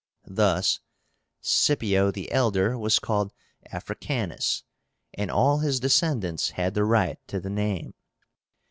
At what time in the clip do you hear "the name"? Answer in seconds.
7.39-7.93